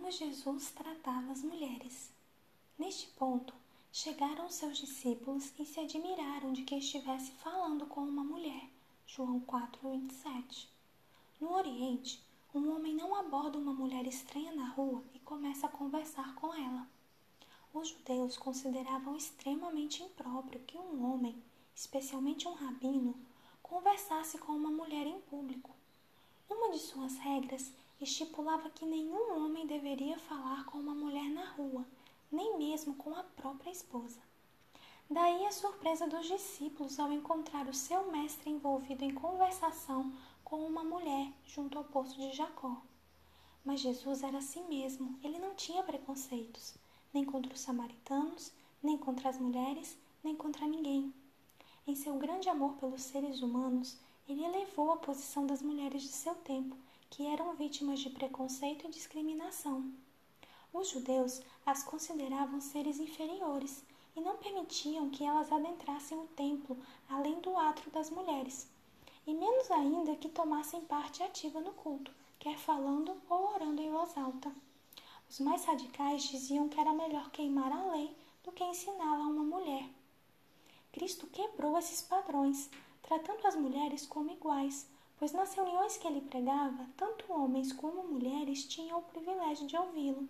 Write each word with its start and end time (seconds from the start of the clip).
como 0.00 0.10
Jesus 0.10 0.70
tratava 0.70 1.30
as 1.30 1.42
mulheres. 1.42 2.10
Neste 2.78 3.06
ponto, 3.08 3.52
chegaram 3.92 4.48
seus 4.48 4.78
discípulos 4.78 5.52
e 5.58 5.66
se 5.66 5.78
admiraram 5.78 6.54
de 6.54 6.62
que 6.62 6.74
estivesse 6.76 7.32
falando 7.32 7.84
com 7.84 8.00
uma 8.00 8.24
mulher. 8.24 8.66
João 9.06 9.40
4:27. 9.40 10.70
No 11.38 11.52
Oriente, 11.52 12.18
um 12.54 12.74
homem 12.74 12.94
não 12.94 13.14
aborda 13.14 13.58
uma 13.58 13.74
mulher 13.74 14.06
estranha 14.06 14.52
na 14.52 14.70
rua 14.70 15.04
e 15.12 15.18
começa 15.18 15.66
a 15.66 15.70
conversar 15.70 16.34
com 16.34 16.54
ela. 16.54 16.88
Os 17.74 17.88
judeus 17.88 18.38
consideravam 18.38 19.14
extremamente 19.14 20.02
impróprio 20.02 20.60
que 20.60 20.78
um 20.78 21.12
homem, 21.12 21.36
especialmente 21.74 22.48
um 22.48 22.54
rabino, 22.54 23.14
conversasse 23.62 24.38
com 24.38 24.52
uma 24.52 24.70
mulher 24.70 25.06
em 25.06 25.20
público. 25.20 25.76
Uma 26.48 26.70
de 26.70 26.78
suas 26.78 27.18
regras 27.18 27.70
estipulava 28.00 28.70
que 28.70 28.86
nenhum 28.86 29.36
homem 29.36 29.66
deveria 29.66 30.18
falar 30.18 30.64
com 30.64 30.78
uma 30.78 30.94
mulher 30.94 31.28
na 31.30 31.44
rua, 31.50 31.86
nem 32.32 32.56
mesmo 32.56 32.94
com 32.94 33.14
a 33.14 33.22
própria 33.22 33.70
esposa. 33.70 34.20
Daí 35.08 35.44
a 35.44 35.52
surpresa 35.52 36.06
dos 36.06 36.26
discípulos 36.26 36.98
ao 36.98 37.12
encontrar 37.12 37.68
o 37.68 37.74
seu 37.74 38.10
mestre 38.10 38.48
envolvido 38.48 39.04
em 39.04 39.12
conversação 39.12 40.12
com 40.42 40.64
uma 40.64 40.82
mulher 40.82 41.32
junto 41.44 41.76
ao 41.76 41.84
poço 41.84 42.16
de 42.16 42.32
Jacó. 42.32 42.80
Mas 43.64 43.80
Jesus 43.80 44.22
era 44.22 44.38
assim 44.38 44.66
mesmo, 44.68 45.18
ele 45.22 45.38
não 45.38 45.54
tinha 45.54 45.82
preconceitos, 45.82 46.74
nem 47.12 47.24
contra 47.24 47.52
os 47.52 47.60
samaritanos, 47.60 48.52
nem 48.82 48.96
contra 48.96 49.28
as 49.28 49.38
mulheres, 49.38 49.98
nem 50.24 50.34
contra 50.34 50.66
ninguém. 50.66 51.12
Em 51.86 51.94
seu 51.94 52.16
grande 52.16 52.48
amor 52.48 52.74
pelos 52.74 53.02
seres 53.02 53.42
humanos, 53.42 53.98
ele 54.28 54.44
elevou 54.44 54.92
a 54.92 54.96
posição 54.96 55.44
das 55.46 55.60
mulheres 55.60 56.02
de 56.02 56.08
seu 56.08 56.34
tempo 56.36 56.76
que 57.10 57.26
eram 57.26 57.54
vítimas 57.54 58.00
de 58.00 58.08
preconceito 58.08 58.86
e 58.86 58.90
discriminação. 58.90 59.92
Os 60.72 60.88
judeus 60.88 61.42
as 61.66 61.82
consideravam 61.82 62.60
seres 62.60 63.00
inferiores 63.00 63.84
e 64.14 64.20
não 64.20 64.36
permitiam 64.36 65.10
que 65.10 65.24
elas 65.24 65.50
adentrassem 65.52 66.16
o 66.16 66.28
templo 66.28 66.78
além 67.08 67.40
do 67.40 67.56
átrio 67.56 67.90
das 67.90 68.08
mulheres, 68.10 68.68
e 69.26 69.34
menos 69.34 69.70
ainda 69.70 70.16
que 70.16 70.28
tomassem 70.28 70.80
parte 70.82 71.22
ativa 71.22 71.60
no 71.60 71.72
culto, 71.72 72.12
quer 72.38 72.56
falando 72.56 73.20
ou 73.28 73.54
orando 73.54 73.82
em 73.82 73.90
voz 73.90 74.16
alta. 74.16 74.52
Os 75.28 75.40
mais 75.40 75.64
radicais 75.64 76.22
diziam 76.22 76.68
que 76.68 76.80
era 76.80 76.92
melhor 76.92 77.30
queimar 77.30 77.72
a 77.72 77.92
lei 77.92 78.16
do 78.42 78.52
que 78.52 78.64
ensiná-la 78.64 79.24
a 79.24 79.28
uma 79.28 79.44
mulher. 79.44 79.88
Cristo 80.92 81.26
quebrou 81.26 81.78
esses 81.78 82.02
padrões, 82.02 82.70
tratando 83.02 83.46
as 83.46 83.54
mulheres 83.54 84.06
como 84.06 84.32
iguais, 84.32 84.88
pois 85.20 85.32
nas 85.32 85.52
reuniões 85.52 85.98
que 85.98 86.08
ele 86.08 86.22
pregava, 86.22 86.88
tanto 86.96 87.30
homens 87.30 87.74
como 87.74 88.02
mulheres 88.02 88.64
tinham 88.64 89.00
o 89.00 89.02
privilégio 89.02 89.66
de 89.66 89.76
ouvi-lo. 89.76 90.26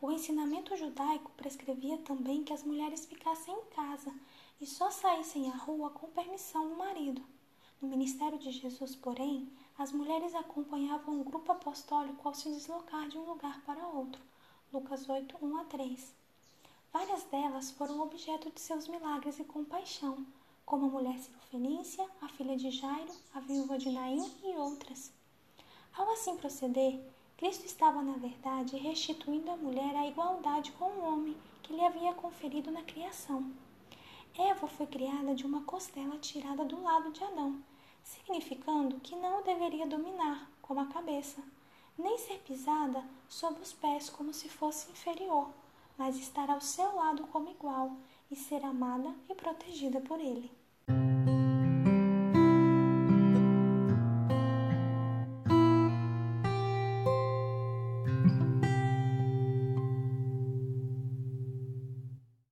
O 0.00 0.12
ensinamento 0.12 0.76
judaico 0.76 1.32
prescrevia 1.36 1.98
também 1.98 2.44
que 2.44 2.52
as 2.52 2.62
mulheres 2.62 3.06
ficassem 3.06 3.52
em 3.52 3.64
casa 3.74 4.14
e 4.60 4.66
só 4.66 4.88
saíssem 4.92 5.50
à 5.50 5.56
rua 5.56 5.90
com 5.90 6.06
permissão 6.10 6.68
do 6.68 6.76
marido. 6.76 7.20
No 7.82 7.88
ministério 7.88 8.38
de 8.38 8.52
Jesus, 8.52 8.94
porém, 8.94 9.50
as 9.76 9.90
mulheres 9.90 10.32
acompanhavam 10.36 11.20
o 11.20 11.24
grupo 11.24 11.50
apostólico 11.50 12.28
ao 12.28 12.34
se 12.34 12.48
deslocar 12.50 13.08
de 13.08 13.18
um 13.18 13.24
lugar 13.24 13.60
para 13.62 13.88
outro. 13.88 14.22
Lucas 14.72 15.08
8, 15.08 15.36
1 15.44 15.56
a 15.56 15.64
3. 15.64 16.14
Várias 16.92 17.24
delas 17.24 17.72
foram 17.72 18.00
objeto 18.00 18.48
de 18.52 18.60
seus 18.60 18.86
milagres 18.86 19.40
e 19.40 19.44
compaixão, 19.44 20.24
como 20.70 20.86
a 20.86 20.88
mulher 20.88 21.18
cirofenícia, 21.18 22.08
a 22.22 22.28
filha 22.28 22.56
de 22.56 22.70
Jairo, 22.70 23.10
a 23.34 23.40
viúva 23.40 23.76
de 23.76 23.90
Naim 23.90 24.24
e 24.44 24.56
outras. 24.56 25.12
Ao 25.92 26.08
assim 26.12 26.36
proceder, 26.36 27.00
Cristo 27.36 27.66
estava, 27.66 28.00
na 28.00 28.12
verdade, 28.12 28.76
restituindo 28.76 29.50
à 29.50 29.56
mulher 29.56 29.96
a 29.96 30.06
igualdade 30.06 30.70
com 30.70 30.84
o 30.84 31.02
homem 31.02 31.36
que 31.60 31.72
lhe 31.72 31.84
havia 31.84 32.14
conferido 32.14 32.70
na 32.70 32.82
criação. 32.82 33.50
Eva 34.38 34.68
foi 34.68 34.86
criada 34.86 35.34
de 35.34 35.44
uma 35.44 35.64
costela 35.64 36.16
tirada 36.18 36.64
do 36.64 36.80
lado 36.80 37.10
de 37.10 37.24
Adão, 37.24 37.60
significando 38.04 39.00
que 39.00 39.16
não 39.16 39.40
o 39.40 39.42
deveria 39.42 39.88
dominar, 39.88 40.48
como 40.62 40.78
a 40.78 40.86
cabeça, 40.86 41.42
nem 41.98 42.16
ser 42.16 42.38
pisada 42.46 43.04
sob 43.28 43.60
os 43.60 43.72
pés 43.72 44.08
como 44.08 44.32
se 44.32 44.48
fosse 44.48 44.88
inferior, 44.92 45.50
mas 45.98 46.16
estar 46.16 46.48
ao 46.48 46.60
seu 46.60 46.94
lado 46.94 47.26
como 47.26 47.50
igual 47.50 47.96
e 48.30 48.36
ser 48.36 48.64
amada 48.64 49.12
e 49.28 49.34
protegida 49.34 50.00
por 50.00 50.20
ele. 50.20 50.60
thank 50.90 51.28
you 51.28 51.39